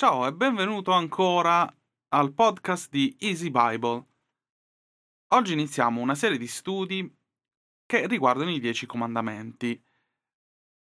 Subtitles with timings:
[0.00, 1.68] Ciao e benvenuto ancora
[2.10, 4.06] al podcast di Easy Bible.
[5.34, 7.12] Oggi iniziamo una serie di studi
[7.84, 9.82] che riguardano i dieci comandamenti.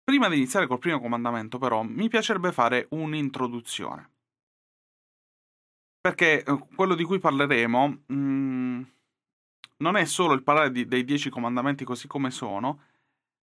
[0.03, 4.11] Prima di iniziare col primo comandamento, però, mi piacerebbe fare un'introduzione.
[6.01, 8.81] Perché eh, quello di cui parleremo mh, mm,
[9.77, 12.81] non è solo il parlare di, dei dieci comandamenti così come sono,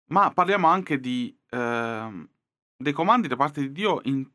[0.07, 2.29] ma parliamo anche di, eh,
[2.79, 4.27] dei comandi da parte di Dio in,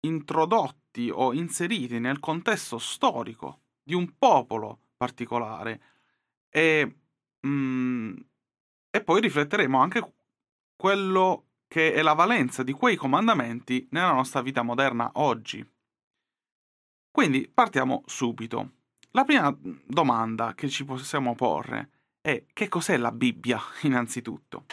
[0.00, 5.80] introdotti o inseriti nel contesto storico di un popolo particolare.
[6.50, 6.96] E,
[7.46, 8.16] mm,
[8.90, 10.14] e poi rifletteremo anche
[10.76, 15.66] quello che è la valenza di quei comandamenti nella nostra vita moderna oggi.
[17.10, 18.72] Quindi partiamo subito.
[19.12, 19.54] La prima
[19.86, 21.90] domanda che ci possiamo porre
[22.20, 24.66] è che cos'è la Bibbia innanzitutto?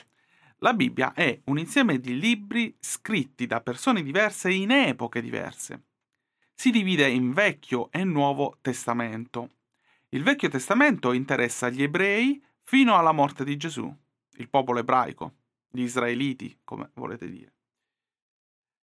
[0.59, 5.87] La Bibbia è un insieme di libri scritti da persone diverse in epoche diverse.
[6.53, 9.49] Si divide in Vecchio e Nuovo Testamento.
[10.09, 13.93] Il Vecchio Testamento interessa gli ebrei fino alla morte di Gesù,
[14.37, 15.33] il popolo ebraico,
[15.69, 17.53] gli israeliti, come volete dire.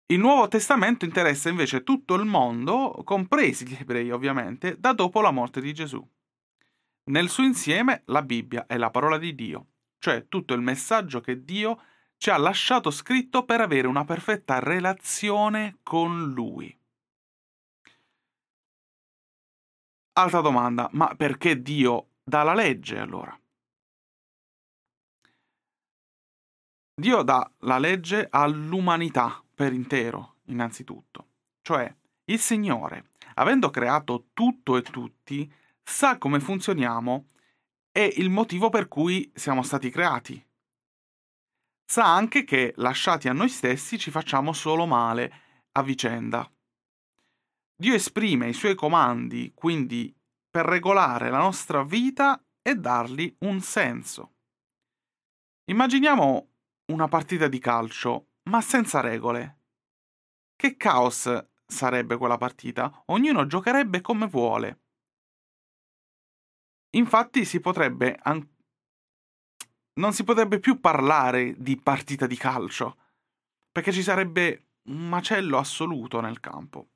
[0.06, 5.32] Il Nuovo Testamento interessa invece tutto il mondo, compresi gli ebrei ovviamente, da dopo la
[5.32, 6.02] morte di Gesù.
[7.10, 9.68] Nel suo insieme la Bibbia è la parola di Dio,
[10.00, 11.82] cioè tutto il messaggio che Dio
[12.18, 16.76] ci ha lasciato scritto per avere una perfetta relazione con Lui.
[20.14, 23.40] Altra domanda, ma perché Dio dà la legge allora?
[27.00, 31.28] Dio dà la legge all'umanità per intero, innanzitutto.
[31.62, 31.96] Cioè,
[32.26, 35.52] il Signore, avendo creato tutto e tutti,
[35.84, 37.28] sa come funzioniamo
[37.98, 40.40] e il motivo per cui siamo stati creati.
[41.84, 46.48] Sa anche che, lasciati a noi stessi, ci facciamo solo male a vicenda.
[47.76, 50.16] Dio esprime i suoi comandi, quindi,
[50.48, 54.36] per regolare la nostra vita e dargli un senso.
[55.66, 56.50] Immaginiamo
[56.92, 59.62] una partita di calcio, ma senza regole.
[60.56, 63.06] Che caos sarebbe quella partita?
[63.08, 64.82] Ognuno giocherebbe come vuole.
[66.98, 68.48] Infatti si potrebbe an-
[70.00, 72.98] non si potrebbe più parlare di partita di calcio,
[73.72, 76.90] perché ci sarebbe un macello assoluto nel campo.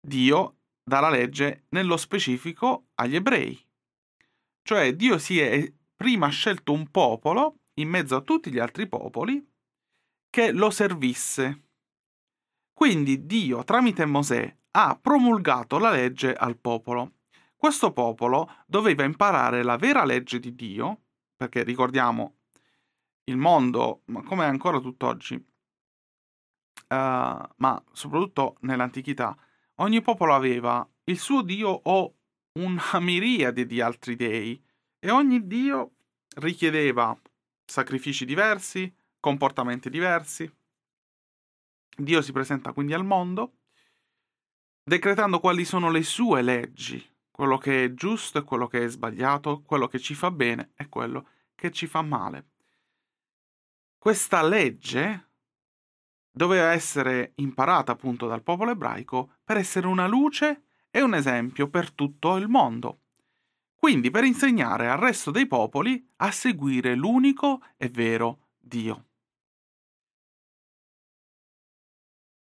[0.00, 3.58] Dio dà la legge nello specifico agli ebrei.
[4.62, 9.44] Cioè Dio si è prima scelto un popolo in mezzo a tutti gli altri popoli
[10.28, 11.62] che lo servisse.
[12.74, 17.12] Quindi Dio, tramite Mosè, ha promulgato la legge al popolo.
[17.56, 21.04] Questo popolo doveva imparare la vera legge di Dio,
[21.36, 22.38] perché ricordiamo
[23.24, 25.44] il mondo, come è ancora tutt'oggi, uh,
[26.88, 29.34] ma soprattutto nell'antichità,
[29.76, 32.14] ogni popolo aveva il suo Dio o
[32.58, 34.62] una miriade di altri dei
[34.98, 35.92] e ogni dio
[36.36, 37.16] richiedeva
[37.64, 40.50] sacrifici diversi, comportamenti diversi.
[41.96, 43.58] Dio si presenta quindi al mondo,
[44.82, 49.62] decretando quali sono le sue leggi, quello che è giusto e quello che è sbagliato,
[49.62, 52.50] quello che ci fa bene e quello che ci fa male.
[53.98, 55.30] Questa legge
[56.30, 61.92] doveva essere imparata appunto dal popolo ebraico per essere una luce e un esempio per
[61.92, 62.98] tutto il mondo
[63.84, 69.08] quindi per insegnare al resto dei popoli a seguire l'unico e vero Dio.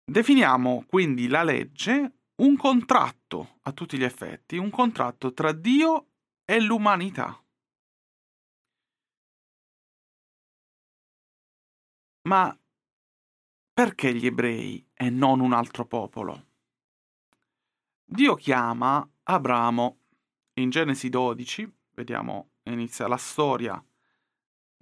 [0.10, 6.08] Definiamo quindi la legge un contratto a tutti gli effetti, un contratto tra Dio
[6.46, 7.40] e l'umanità.
[12.24, 12.60] Ma
[13.72, 16.48] perché gli ebrei e non un altro popolo?
[18.04, 20.00] Dio chiama Abramo
[20.54, 23.80] in Genesi 12, vediamo, inizia la storia,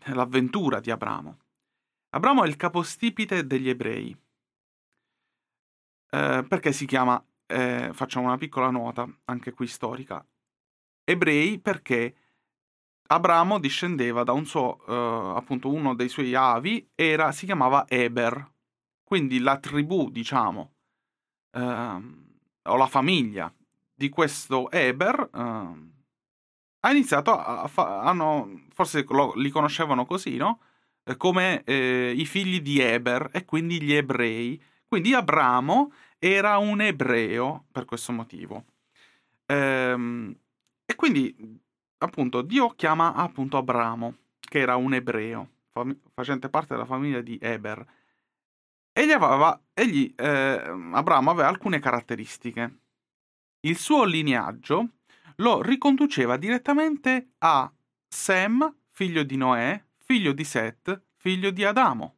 [0.05, 1.37] l'avventura di Abramo.
[2.11, 4.17] Abramo è il capostipite degli ebrei.
[6.09, 10.25] Eh, perché si chiama, eh, facciamo una piccola nota, anche qui storica,
[11.03, 12.15] ebrei perché
[13.07, 18.51] Abramo discendeva da un suo, eh, appunto uno dei suoi avi, era, si chiamava Eber,
[19.03, 20.73] quindi la tribù, diciamo,
[21.51, 22.25] ehm,
[22.63, 23.53] o la famiglia
[23.93, 25.91] di questo Eber uh,
[26.81, 30.61] ha iniziato a fare, hanno, forse lo, li conoscevano così, no?
[31.17, 34.61] Come eh, i figli di Eber e quindi gli ebrei.
[34.87, 38.65] Quindi Abramo era un ebreo per questo motivo.
[39.45, 40.35] Ehm,
[40.85, 41.35] e quindi
[41.99, 45.49] appunto Dio chiama appunto Abramo, che era un ebreo,
[46.13, 47.85] facente parte della famiglia di Eber.
[48.93, 52.79] Egli aveva, egli, eh, Abramo aveva alcune caratteristiche.
[53.61, 54.89] Il suo lineaggio
[55.37, 57.71] lo riconduceva direttamente a
[58.07, 62.16] Sem, figlio di Noè, figlio di Set, figlio di Adamo.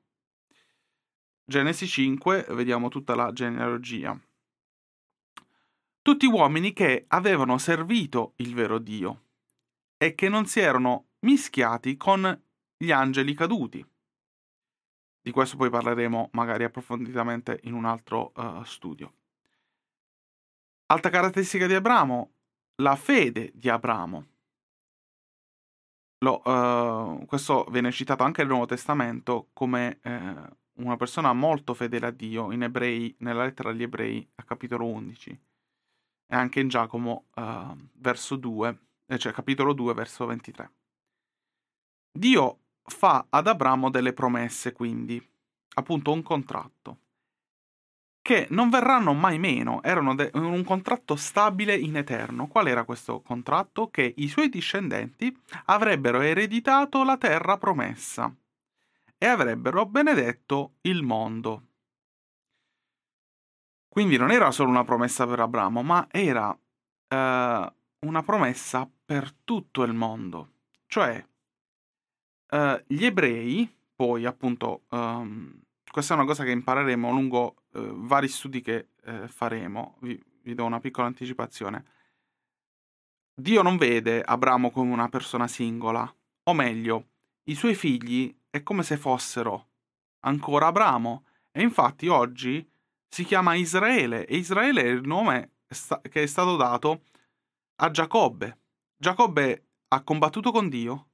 [1.49, 4.15] Genesi 5, vediamo tutta la genealogia.
[5.99, 9.23] Tutti uomini che avevano servito il vero Dio
[9.97, 12.39] e che non si erano mischiati con
[12.77, 13.83] gli angeli caduti.
[15.21, 19.11] Di questo poi parleremo magari approfonditamente in un altro uh, studio.
[20.85, 22.31] Altra caratteristica di Abramo,
[22.75, 24.27] la fede di Abramo.
[26.19, 32.07] Lo, uh, questo viene citato anche nel Nuovo Testamento come uh, una persona molto fedele
[32.07, 35.39] a Dio in ebrei, nella lettera agli ebrei a capitolo 11
[36.31, 37.25] e anche in Giacomo
[37.93, 40.71] verso 2, eh, cioè capitolo 2 verso 23.
[42.11, 45.23] Dio fa ad Abramo delle promesse, quindi,
[45.75, 46.97] appunto un contratto,
[48.21, 52.47] che non verranno mai meno, erano de- un contratto stabile in eterno.
[52.47, 53.89] Qual era questo contratto?
[53.89, 55.35] Che i suoi discendenti
[55.65, 58.31] avrebbero ereditato la terra promessa
[59.19, 61.65] e avrebbero benedetto il mondo.
[63.87, 66.57] Quindi non era solo una promessa per Abramo, ma era
[67.07, 70.53] eh, una promessa per tutto il mondo.
[70.87, 71.23] Cioè,
[72.51, 75.53] Uh, gli ebrei, poi appunto, um,
[75.91, 80.55] questa è una cosa che impareremo lungo uh, vari studi che uh, faremo, vi, vi,
[80.55, 81.85] do una piccola anticipazione.
[83.35, 86.11] Dio non vede Abramo come una persona singola,
[86.43, 87.09] o meglio,
[87.43, 89.67] i suoi figli è come se fossero
[90.21, 92.67] ancora Abramo, e infatti oggi
[93.07, 95.53] si chiama Israele, e Israele è il nome
[96.09, 97.03] che è stato dato
[97.75, 98.57] a Giacobbe.
[98.97, 101.07] Giacobbe ha combattuto con Dio,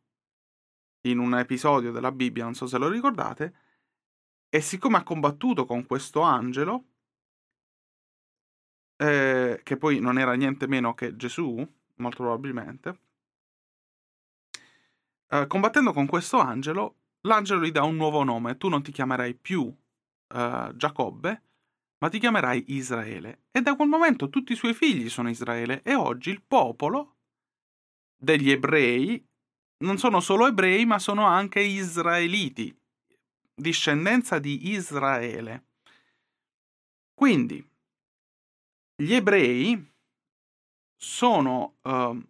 [1.06, 3.56] in un episodio della Bibbia, non so se lo ricordate,
[4.50, 6.86] e siccome ha combattuto con questo angelo,
[8.98, 11.56] eh, che poi non era niente meno che Gesù,
[11.96, 13.00] molto probabilmente,
[15.30, 19.36] eh, combattendo con questo angelo, l'angelo gli dà un nuovo nome, tu non ti chiamerai
[19.36, 19.74] più
[20.34, 21.44] eh, Giacobbe,
[22.00, 23.46] ma ti chiamerai Israele.
[23.52, 27.18] E da quel momento tutti i suoi figli sono Israele e oggi il popolo
[28.18, 29.24] degli ebrei
[29.78, 32.76] non sono solo ebrei, ma sono anche israeliti,
[33.54, 35.66] discendenza di Israele.
[37.14, 37.64] Quindi,
[38.96, 39.94] gli ebrei
[40.96, 42.30] sono uh,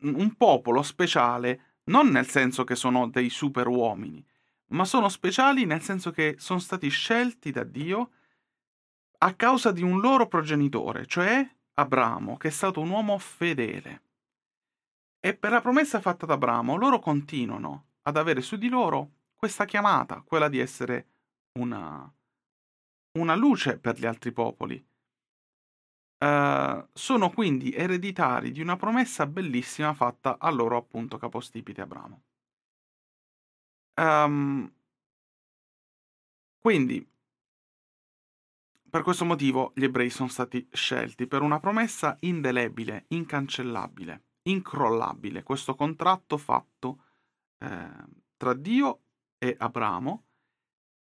[0.00, 4.24] un popolo speciale, non nel senso che sono dei super uomini,
[4.68, 8.10] ma sono speciali nel senso che sono stati scelti da Dio
[9.18, 14.02] a causa di un loro progenitore, cioè Abramo, che è stato un uomo fedele.
[15.20, 19.64] E per la promessa fatta da Abramo, loro continuano ad avere su di loro questa
[19.64, 21.08] chiamata, quella di essere
[21.58, 22.12] una,
[23.18, 24.84] una luce per gli altri popoli.
[26.24, 32.22] Uh, sono quindi ereditari di una promessa bellissima fatta al loro appunto capostipite Abramo.
[33.96, 34.72] Um,
[36.58, 37.06] quindi,
[38.88, 45.74] per questo motivo, gli ebrei sono stati scelti per una promessa indelebile, incancellabile incrollabile questo
[45.74, 47.02] contratto fatto
[47.58, 47.90] eh,
[48.36, 49.00] tra Dio
[49.38, 50.24] e Abramo,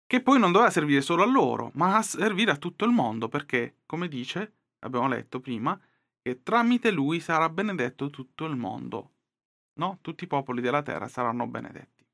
[0.05, 3.27] che poi non doveva servire solo a loro, ma a servire a tutto il mondo,
[3.27, 5.79] perché, come dice, abbiamo letto prima,
[6.21, 9.12] che tramite lui sarà benedetto tutto il mondo.
[9.74, 10.00] No?
[10.01, 12.05] Tutti i popoli della terra saranno benedetti.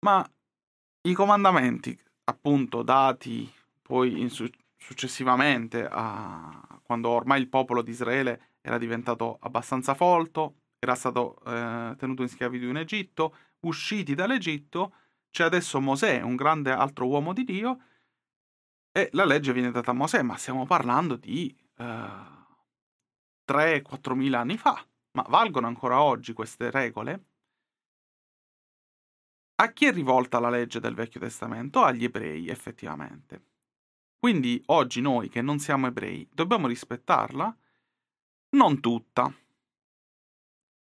[0.00, 0.26] Ma
[1.02, 3.50] i comandamenti, appunto, dati
[3.82, 10.94] poi su- successivamente a, quando ormai il popolo di Israele era diventato abbastanza folto, era
[10.94, 14.94] stato eh, tenuto in schiavitù in Egitto, usciti dall'Egitto,
[15.30, 17.82] c'è adesso Mosè, un grande altro uomo di Dio,
[18.98, 21.84] e la legge viene data a Mosè, ma stiamo parlando di eh,
[23.46, 24.84] 3-4 mila anni fa.
[25.12, 27.24] Ma valgono ancora oggi queste regole?
[29.60, 31.82] A chi è rivolta la legge del Vecchio Testamento?
[31.82, 33.44] Agli ebrei, effettivamente.
[34.18, 37.56] Quindi oggi noi che non siamo ebrei dobbiamo rispettarla?
[38.50, 39.32] Non tutta.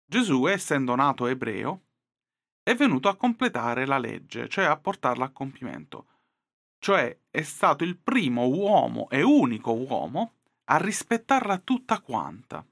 [0.07, 1.81] Gesù, essendo nato ebreo,
[2.62, 6.07] è venuto a completare la legge, cioè a portarla a compimento.
[6.86, 10.34] Cioè è stato il primo uomo e unico uomo
[10.65, 12.63] a rispettarla tutta quanta.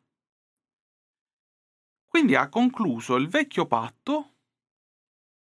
[2.05, 4.33] Quindi ha concluso il vecchio patto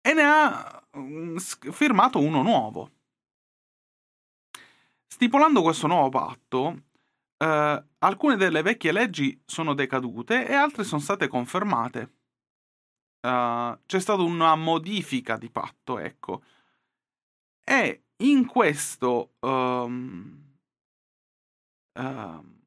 [0.01, 2.91] e ne ha mm, firmato uno nuovo.
[5.07, 6.83] Stipulando questo nuovo patto,
[7.37, 12.01] eh, alcune delle vecchie leggi sono decadute e altre sono state confermate.
[13.21, 16.43] uh, c'è stata una modifica di patto, ecco.
[17.63, 20.55] E in questo um,
[21.93, 22.57] uh,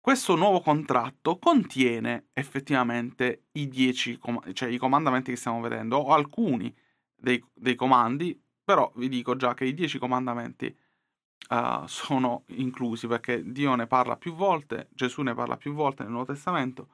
[0.00, 6.14] questo nuovo contratto contiene effettivamente i 10 com- cioè i comandamenti che stiamo vedendo, o
[6.14, 6.74] alcuni
[7.14, 10.74] dei, dei comandi, però vi dico già che i 10 comandamenti
[11.50, 16.12] uh, sono inclusi perché Dio ne parla più volte, Gesù ne parla più volte nel
[16.12, 16.88] Nuovo Testamento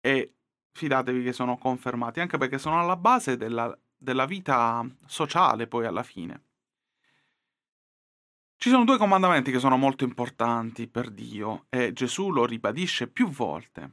[0.00, 0.34] e
[0.72, 6.04] fidatevi che sono confermati, anche perché sono alla base della, della vita sociale poi alla
[6.04, 6.47] fine.
[8.60, 13.28] Ci sono due comandamenti che sono molto importanti per Dio e Gesù lo ribadisce più
[13.28, 13.92] volte.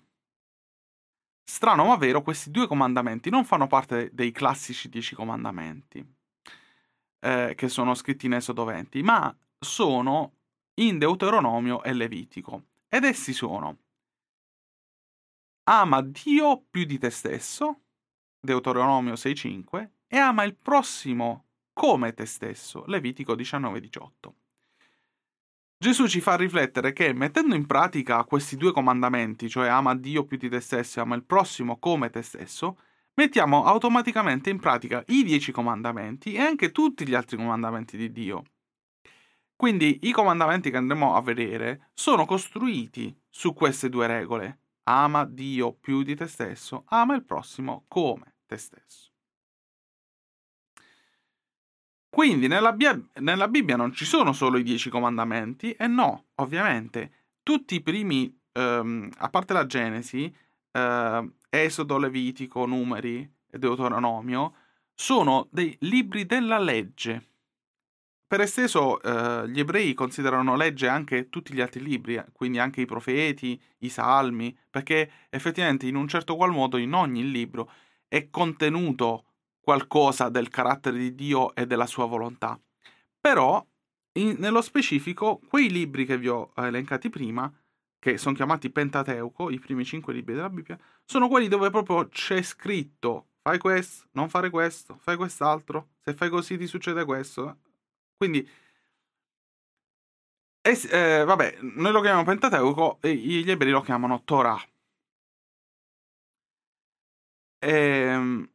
[1.43, 6.03] Strano ma vero, questi due comandamenti non fanno parte dei classici dieci comandamenti
[7.19, 10.33] eh, che sono scritti in Esodo 20, ma sono
[10.79, 12.63] in Deuteronomio e Levitico.
[12.89, 13.77] Ed essi sono
[15.65, 17.81] ama Dio più di te stesso,
[18.39, 24.44] Deuteronomio 6.5, e ama il prossimo come te stesso, Levitico 19.18.
[25.77, 30.37] Gesù ci fa riflettere che mettendo in pratica questi due comandamenti, cioè ama Dio più
[30.37, 32.79] di te stesso e ama il prossimo come te stesso,
[33.15, 38.43] mettiamo automaticamente in pratica i dieci comandamenti e anche tutti gli altri comandamenti di Dio.
[39.55, 44.59] Quindi i comandamenti che andremo a vedere sono costruiti su queste due regole.
[44.83, 49.14] Ama Dio più di te stesso, ama il prossimo come te stesso.
[52.15, 57.33] Quindi nella, Bia- nella Bibbia non ci sono solo i dieci comandamenti, e no, ovviamente,
[57.43, 60.33] tutti i primi, ehm, a parte la Genesi,
[60.71, 64.53] eh, Esodo, Levitico, Numeri e Deuteronomio,
[64.93, 67.31] sono dei libri della legge.
[68.25, 72.79] Per esteso, eh, gli ebrei considerano legge anche tutti gli altri libri, eh, quindi anche
[72.79, 77.69] i profeti, i salmi, perché effettivamente in un certo qual modo in ogni libro
[78.07, 79.25] è contenuto
[79.65, 82.57] qualcosa del carattere di Dio e della sua volontà.
[83.19, 83.65] Però,
[84.19, 87.51] in, nello specifico, quei libri che vi ho elencati prima,
[87.97, 92.43] che sono chiamati Pentateuco, i primi cinque libri della Bibbia, sono quelli dove proprio c'è
[92.43, 97.59] scritto fai questo, non fare questo, fai quest'altro, se fai così ti succede questo.
[98.17, 98.47] Quindi,
[100.61, 104.59] eh, eh, vabbè, noi lo chiamiamo Pentateuco e gli ebrei lo chiamano Torah.
[107.61, 108.47] Ehm,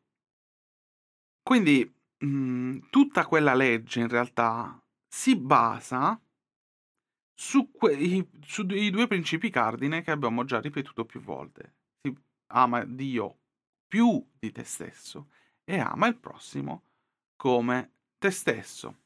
[1.51, 1.85] quindi
[2.19, 6.17] mh, mhmm, tutta quella legge in realtà si basa
[7.35, 11.75] su quei su due principi cardine che abbiamo già ripetuto più volte.
[12.01, 12.17] Si
[12.53, 13.39] ama Dio
[13.89, 15.31] più di te stesso
[15.65, 16.85] e ama il prossimo
[17.35, 18.99] come te stesso.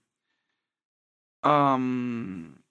[1.41, 2.63] Um,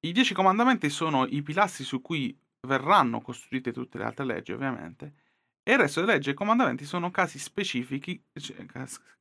[0.00, 2.38] I dieci comandamenti sono i pilastri su cui
[2.68, 5.23] verranno costruite tutte le altre leggi, ovviamente,
[5.66, 8.22] e il resto delle leggi e comandamenti sono casi specifici,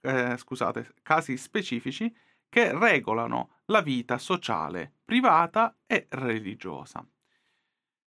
[0.01, 2.13] eh, scusate, casi specifici
[2.49, 7.03] che regolano la vita sociale, privata e religiosa.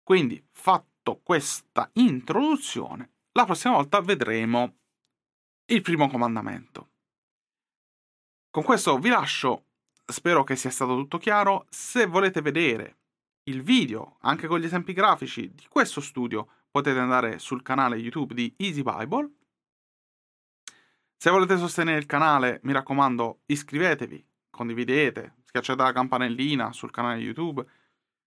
[0.02, 4.76] Quindi, fatto questa introduzione, la prossima volta vedremo
[5.66, 6.90] il primo comandamento.
[8.50, 9.66] Con questo vi lascio,
[10.04, 11.66] spero che sia stato tutto chiaro.
[11.70, 12.96] Se volete vedere
[13.44, 18.34] il video, anche con gli esempi grafici di questo studio, potete andare sul canale YouTube
[18.34, 19.30] di Easy Bible.
[21.16, 27.64] Se volete sostenere il canale, mi raccomando, iscrivetevi, condividete, schiacciate la campanellina sul canale YouTube,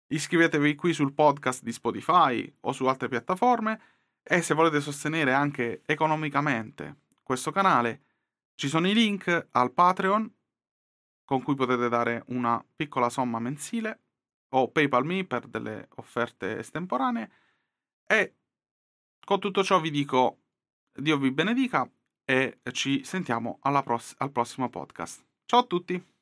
[0.07, 3.79] iscrivetevi qui sul podcast di Spotify o su altre piattaforme
[4.23, 8.01] e se volete sostenere anche economicamente questo canale,
[8.55, 10.33] ci sono i link al Patreon
[11.23, 13.99] con cui potete dare una piccola somma mensile
[14.55, 17.31] o PayPal Me per delle offerte estemporanee
[18.07, 18.33] e
[19.29, 20.39] con tutto ciò vi dico
[20.91, 21.87] Dio vi benedica
[22.25, 25.23] e ci sentiamo pross- al prossimo podcast.
[25.45, 26.18] Ciao a tutti!